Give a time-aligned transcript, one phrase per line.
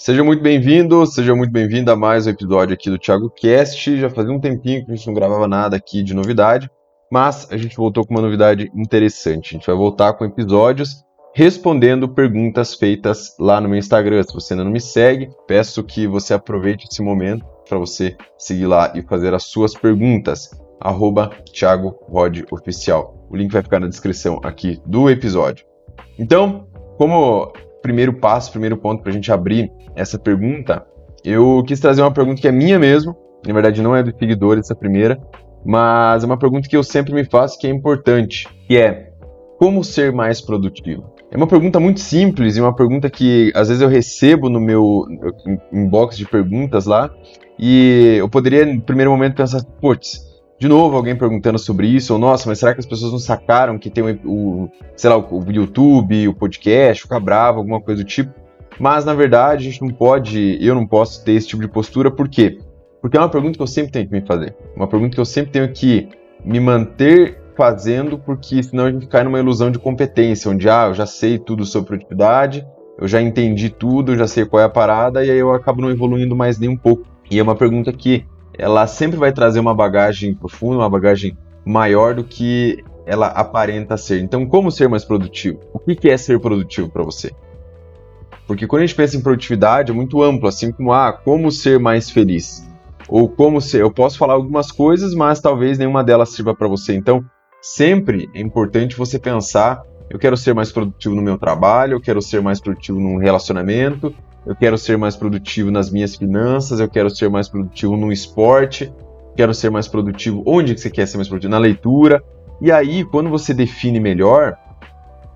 [0.00, 3.98] Seja muito bem-vindo, seja muito bem-vindo a mais um episódio aqui do Thiago Cast.
[3.98, 6.70] Já fazia um tempinho que a gente não gravava nada aqui de novidade,
[7.12, 9.54] mas a gente voltou com uma novidade interessante.
[9.54, 14.22] A gente vai voltar com episódios respondendo perguntas feitas lá no meu Instagram.
[14.22, 18.64] Se você ainda não me segue, peço que você aproveite esse momento para você seguir
[18.64, 20.48] lá e fazer as suas perguntas.
[20.80, 23.28] Arroba Thiago Rod Oficial.
[23.28, 25.66] O link vai ficar na descrição aqui do episódio.
[26.18, 30.84] Então, como primeiro passo, primeiro ponto para a gente abrir essa pergunta,
[31.24, 33.16] eu quis trazer uma pergunta que é minha mesmo,
[33.46, 35.20] na verdade não é do seguidor essa primeira,
[35.64, 39.10] mas é uma pergunta que eu sempre me faço que é importante, que é
[39.58, 41.12] como ser mais produtivo?
[41.30, 45.04] É uma pergunta muito simples e uma pergunta que às vezes eu recebo no meu
[45.72, 47.10] inbox de perguntas lá
[47.58, 50.29] e eu poderia no primeiro momento pensar, putz,
[50.60, 53.78] de novo alguém perguntando sobre isso, ou nossa, mas será que as pessoas não sacaram
[53.78, 58.04] que tem o, o sei lá, o, o YouTube, o podcast, o Bravo, alguma coisa
[58.04, 58.30] do tipo?
[58.78, 62.10] Mas na verdade a gente não pode, eu não posso ter esse tipo de postura,
[62.10, 62.58] por quê?
[63.00, 64.54] Porque é uma pergunta que eu sempre tenho que me fazer.
[64.76, 66.10] Uma pergunta que eu sempre tenho que
[66.44, 70.94] me manter fazendo, porque senão a gente cai numa ilusão de competência, onde ah, eu
[70.94, 72.66] já sei tudo sobre produtividade,
[72.98, 75.80] eu já entendi tudo, eu já sei qual é a parada, e aí eu acabo
[75.80, 77.06] não evoluindo mais nem um pouco.
[77.30, 78.26] E é uma pergunta que
[78.60, 84.20] ela sempre vai trazer uma bagagem profunda, uma bagagem maior do que ela aparenta ser.
[84.20, 85.58] Então, como ser mais produtivo?
[85.72, 87.30] O que é ser produtivo para você?
[88.46, 91.78] Porque quando a gente pensa em produtividade, é muito amplo, assim como, ah, como ser
[91.78, 92.68] mais feliz?
[93.08, 93.80] Ou como ser.
[93.80, 96.94] Eu posso falar algumas coisas, mas talvez nenhuma delas sirva para você.
[96.94, 97.24] Então,
[97.62, 102.20] sempre é importante você pensar: eu quero ser mais produtivo no meu trabalho, eu quero
[102.20, 104.14] ser mais produtivo num relacionamento,
[104.46, 108.92] eu quero ser mais produtivo nas minhas finanças, eu quero ser mais produtivo no esporte,
[109.36, 110.42] quero ser mais produtivo.
[110.46, 111.50] Onde que você quer ser mais produtivo?
[111.50, 112.22] Na leitura.
[112.60, 114.56] E aí, quando você define melhor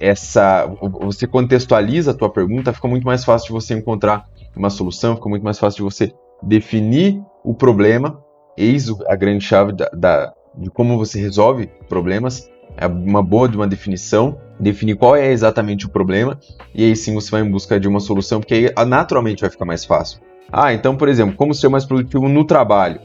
[0.00, 0.66] essa,
[1.00, 5.28] você contextualiza a tua pergunta, fica muito mais fácil de você encontrar uma solução, fica
[5.28, 8.20] muito mais fácil de você definir o problema.
[8.56, 13.56] Eis a grande chave da, da de como você resolve problemas é uma boa de
[13.56, 16.38] uma definição, definir qual é exatamente o problema,
[16.74, 19.50] e aí sim você vai em busca de uma solução, porque aí ah, naturalmente vai
[19.50, 20.20] ficar mais fácil.
[20.52, 23.00] Ah, então, por exemplo, como ser mais produtivo no trabalho?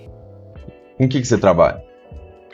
[0.98, 1.82] Com o que, que você trabalha?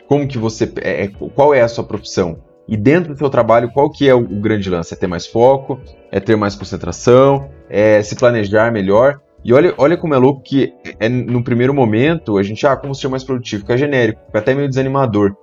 [0.08, 0.72] Como que você.
[0.80, 2.38] É, é, qual é a sua profissão?
[2.68, 4.94] E dentro do seu trabalho, qual que é o, o grande lance?
[4.94, 5.80] É ter mais foco?
[6.10, 7.48] É ter mais concentração?
[7.68, 9.20] É se planejar melhor?
[9.44, 12.94] E olha, olha como é louco que é, no primeiro momento a gente, ah, como
[12.94, 13.62] ser mais produtivo?
[13.62, 15.36] Fica genérico, fica até meio desanimador.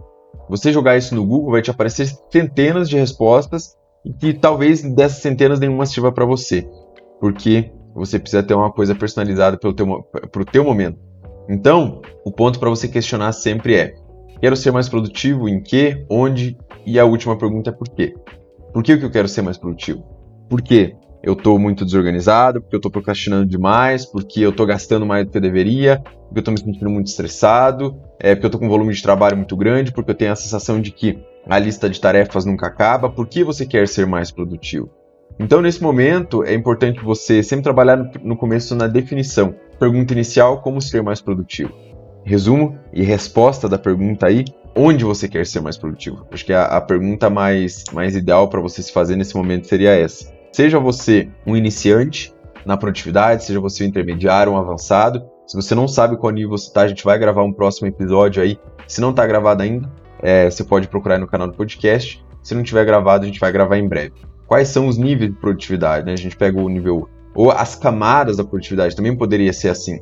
[0.49, 5.21] Você jogar isso no Google vai te aparecer centenas de respostas e que talvez dessas
[5.21, 6.67] centenas nenhuma sirva para você,
[7.19, 10.99] porque você precisa ter uma coisa personalizada para o teu momento.
[11.49, 13.95] Então, o ponto para você questionar sempre é:
[14.39, 16.57] quero ser mais produtivo em que, onde?
[16.85, 18.13] E a última pergunta é por quê?
[18.73, 20.03] Por que eu quero ser mais produtivo?
[20.49, 20.95] Por quê?
[21.23, 25.31] eu estou muito desorganizado, porque eu estou procrastinando demais, porque eu estou gastando mais do
[25.31, 28.67] que eu deveria, porque eu estou me sentindo muito estressado, é, porque eu estou com
[28.67, 31.89] um volume de trabalho muito grande, porque eu tenho a sensação de que a lista
[31.89, 33.09] de tarefas nunca acaba.
[33.09, 34.89] Por que você quer ser mais produtivo?
[35.37, 39.53] Então, nesse momento, é importante você sempre trabalhar no começo na definição.
[39.77, 41.73] Pergunta inicial: como ser mais produtivo?
[42.23, 46.25] Resumo e resposta da pergunta aí: onde você quer ser mais produtivo?
[46.31, 49.91] Acho que a, a pergunta mais, mais ideal para você se fazer nesse momento seria
[49.91, 50.31] essa.
[50.53, 52.33] Seja você um iniciante
[52.65, 55.32] na produtividade, seja você um intermediário, um avançado.
[55.53, 58.41] Se você não sabe qual nível você está, a gente vai gravar um próximo episódio
[58.41, 58.57] aí.
[58.87, 59.87] Se não está gravado ainda,
[60.19, 62.25] é, você pode procurar no canal do podcast.
[62.41, 64.15] Se não tiver gravado, a gente vai gravar em breve.
[64.47, 66.07] Quais são os níveis de produtividade?
[66.07, 66.13] Né?
[66.13, 67.07] A gente pega o nível.
[67.35, 69.99] Ou as camadas da produtividade também poderia ser assim.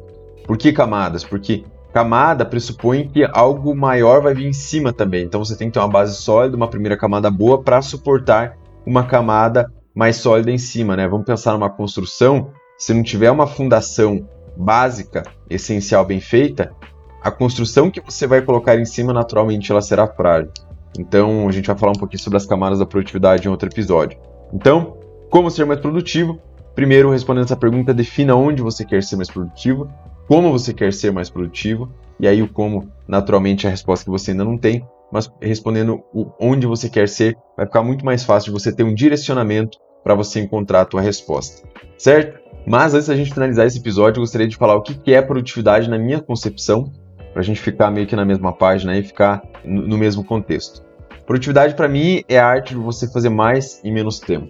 [0.47, 1.25] Por que camadas?
[1.25, 5.25] Porque camada pressupõe que algo maior vai vir em cima também.
[5.25, 9.03] Então você tem que ter uma base sólida, uma primeira camada boa para suportar uma
[9.03, 11.09] camada mais sólida em cima, né?
[11.09, 14.25] Vamos pensar numa construção, se não tiver uma fundação
[14.55, 16.71] básica, essencial bem feita,
[17.21, 20.51] a construção que você vai colocar em cima, naturalmente, ela será frágil.
[20.97, 24.19] Então, a gente vai falar um pouquinho sobre as camadas da produtividade em outro episódio.
[24.53, 24.97] Então,
[25.29, 26.39] como ser mais produtivo?
[26.75, 29.87] Primeiro, respondendo essa pergunta, defina onde você quer ser mais produtivo,
[30.27, 34.11] como você quer ser mais produtivo, e aí o como, naturalmente, é a resposta que
[34.11, 36.01] você ainda não tem, mas respondendo
[36.39, 40.15] onde você quer ser, vai ficar muito mais fácil de você ter um direcionamento para
[40.15, 41.67] você encontrar a tua resposta,
[41.97, 42.39] certo?
[42.65, 45.89] Mas antes da gente finalizar esse episódio, eu gostaria de falar o que é produtividade
[45.89, 46.91] na minha concepção,
[47.33, 50.83] para a gente ficar meio que na mesma página e ficar no mesmo contexto.
[51.25, 54.49] Produtividade para mim é a arte de você fazer mais em menos tempo.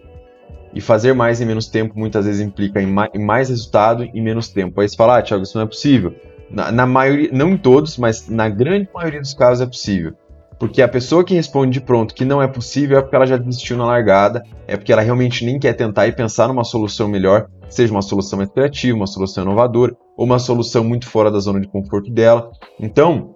[0.73, 2.87] E fazer mais em menos tempo muitas vezes implica em
[3.23, 4.79] mais resultado em menos tempo.
[4.79, 6.15] Aí você fala, ah, Thiago, isso não é possível.
[6.49, 10.13] Na, na maioria, não em todos, mas na grande maioria dos casos é possível.
[10.61, 13.35] Porque a pessoa que responde de pronto que não é possível é porque ela já
[13.35, 17.47] desistiu na largada, é porque ela realmente nem quer tentar e pensar numa solução melhor,
[17.67, 21.59] seja uma solução mais criativa, uma solução inovadora, ou uma solução muito fora da zona
[21.59, 22.51] de conforto dela.
[22.79, 23.33] Então,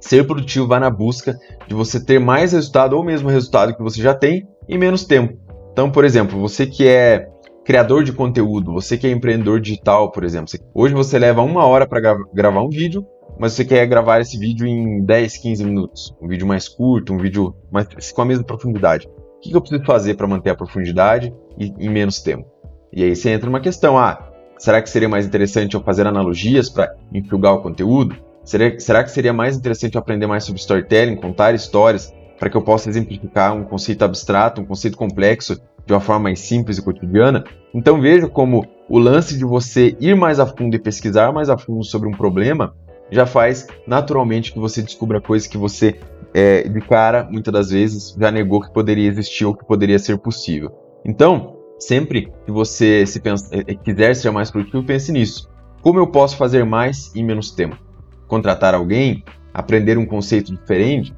[0.00, 4.00] ser produtivo vai na busca de você ter mais resultado ou mesmo resultado que você
[4.00, 5.38] já tem em menos tempo.
[5.72, 7.28] Então, por exemplo, você que é
[7.62, 11.86] criador de conteúdo, você que é empreendedor digital, por exemplo, hoje você leva uma hora
[11.86, 13.04] para gra gravar um vídeo,
[13.38, 17.18] mas você quer gravar esse vídeo em 10, 15 minutos, um vídeo mais curto, um
[17.18, 19.08] vídeo mais, com a mesma profundidade.
[19.08, 22.46] O que eu preciso fazer para manter a profundidade e em menos tempo?
[22.92, 26.68] E aí você entra numa questão, ah, será que seria mais interessante eu fazer analogias
[26.68, 28.16] para enxugar o conteúdo?
[28.44, 32.56] Será, será que seria mais interessante eu aprender mais sobre storytelling, contar histórias, para que
[32.56, 36.82] eu possa exemplificar um conceito abstrato, um conceito complexo de uma forma mais simples e
[36.82, 37.44] cotidiana?
[37.74, 41.58] Então veja como o lance de você ir mais a fundo e pesquisar mais a
[41.58, 42.74] fundo sobre um problema
[43.10, 45.98] já faz naturalmente que você descubra coisas que você,
[46.34, 50.18] é, de cara, muitas das vezes, já negou que poderia existir ou que poderia ser
[50.18, 50.70] possível.
[51.04, 55.48] Então, sempre que você se pensa, é, quiser ser mais produtivo, pense nisso.
[55.80, 57.78] Como eu posso fazer mais em menos tempo?
[58.26, 59.24] Contratar alguém?
[59.54, 61.14] Aprender um conceito diferente?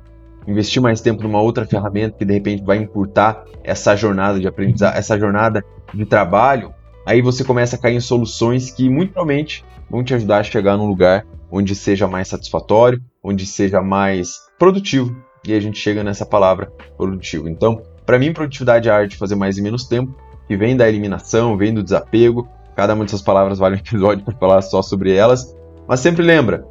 [0.47, 4.99] Investir mais tempo numa outra ferramenta que de repente vai encurtar essa jornada de aprendizagem,
[4.99, 6.73] essa jornada de trabalho?
[7.07, 10.77] Aí você começa a cair em soluções que muito provavelmente vão te ajudar a chegar
[10.77, 15.17] num lugar onde seja mais satisfatório, onde seja mais produtivo.
[15.47, 17.49] E a gente chega nessa palavra produtivo.
[17.49, 20.15] Então, para mim, produtividade é a arte de fazer mais em menos tempo,
[20.47, 22.49] que vem da eliminação, vem do desapego.
[22.77, 25.57] Cada uma dessas palavras vale um episódio para falar só sobre elas.
[25.89, 26.65] Mas sempre lembra,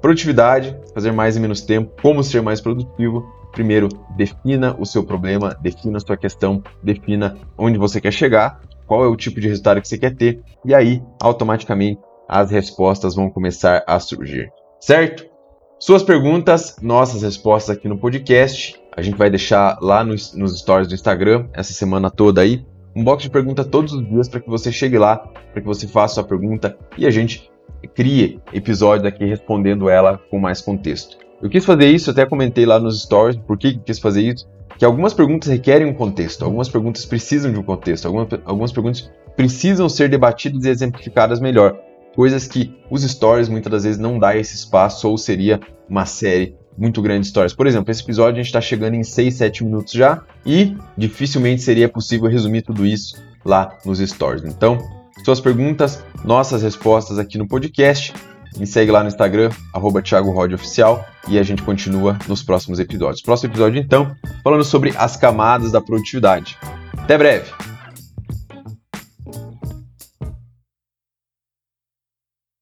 [0.00, 3.32] produtividade, fazer mais em menos tempo, como ser mais produtivo.
[3.52, 8.60] Primeiro, defina o seu problema, defina a sua questão, defina onde você quer chegar,
[8.92, 11.98] qual é o tipo de resultado que você quer ter, e aí, automaticamente,
[12.28, 15.24] as respostas vão começar a surgir, certo?
[15.78, 18.78] Suas perguntas, nossas respostas aqui no podcast.
[18.94, 22.66] A gente vai deixar lá nos, nos stories do Instagram essa semana toda aí.
[22.94, 25.88] Um box de pergunta todos os dias para que você chegue lá, para que você
[25.88, 27.50] faça sua pergunta e a gente
[27.94, 31.16] crie episódios aqui respondendo ela com mais contexto.
[31.42, 34.48] Eu quis fazer isso, até comentei lá nos stories por que quis fazer isso,
[34.78, 39.10] que algumas perguntas requerem um contexto, algumas perguntas precisam de um contexto, algumas, algumas perguntas
[39.36, 41.76] precisam ser debatidas e exemplificadas melhor
[42.14, 46.54] coisas que os stories muitas das vezes não dá esse espaço ou seria uma série
[46.76, 47.54] muito grande de stories.
[47.54, 51.62] Por exemplo, esse episódio a gente está chegando em 6, 7 minutos já e dificilmente
[51.62, 54.44] seria possível resumir tudo isso lá nos stories.
[54.44, 54.78] Então,
[55.24, 58.12] suas perguntas, nossas respostas aqui no podcast.
[58.58, 60.02] Me segue lá no Instagram, arroba
[61.28, 63.22] e a gente continua nos próximos episódios.
[63.22, 66.58] Próximo episódio, então, falando sobre as camadas da produtividade.
[66.98, 67.71] Até breve!